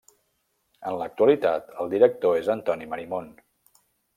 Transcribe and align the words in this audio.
En 0.91 0.95
l'actualitat 1.01 1.69
el 1.83 1.93
director 1.93 2.41
és 2.41 2.51
Antoni 2.57 2.89
Marimon. 2.95 3.33